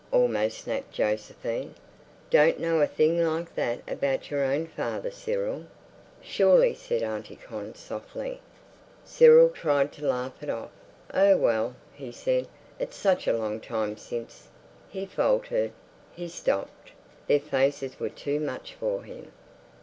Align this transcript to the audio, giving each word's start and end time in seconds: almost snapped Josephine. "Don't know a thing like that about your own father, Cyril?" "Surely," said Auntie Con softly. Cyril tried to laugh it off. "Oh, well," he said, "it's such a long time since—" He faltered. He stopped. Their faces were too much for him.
almost 0.11 0.57
snapped 0.57 0.91
Josephine. 0.91 1.75
"Don't 2.31 2.59
know 2.59 2.81
a 2.81 2.87
thing 2.87 3.23
like 3.23 3.53
that 3.53 3.81
about 3.87 4.31
your 4.31 4.43
own 4.43 4.65
father, 4.65 5.11
Cyril?" 5.11 5.65
"Surely," 6.23 6.73
said 6.73 7.03
Auntie 7.03 7.35
Con 7.35 7.75
softly. 7.75 8.41
Cyril 9.05 9.49
tried 9.49 9.91
to 9.93 10.07
laugh 10.07 10.41
it 10.41 10.49
off. 10.49 10.71
"Oh, 11.13 11.37
well," 11.37 11.75
he 11.93 12.11
said, 12.11 12.47
"it's 12.79 12.97
such 12.97 13.27
a 13.27 13.37
long 13.37 13.59
time 13.59 13.95
since—" 13.95 14.47
He 14.89 15.05
faltered. 15.05 15.71
He 16.15 16.27
stopped. 16.29 16.93
Their 17.27 17.39
faces 17.39 17.99
were 17.99 18.09
too 18.09 18.39
much 18.39 18.73
for 18.73 19.03
him. 19.03 19.31